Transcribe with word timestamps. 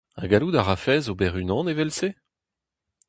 Ha 0.17 0.25
gallout 0.29 0.59
a 0.59 0.63
rafes 0.63 1.05
ober 1.11 1.33
unan 1.41 1.69
evel-se? 1.71 2.09